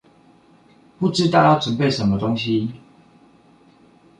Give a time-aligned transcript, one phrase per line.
[0.97, 2.71] 不知道要準備什麼東西